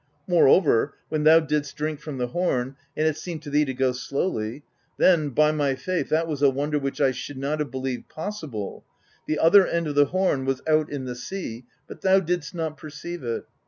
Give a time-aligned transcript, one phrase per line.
[0.27, 3.91] "'Moreover, when thou didst drink from the horn, and it seemed to thee to go
[3.91, 4.63] slowly,
[4.97, 8.83] then, by my faith, that was a wonder which I should not have believed possible:
[9.27, 12.77] the other end of the horn was out in the sea, but thou didst not
[12.77, 13.45] perceive it.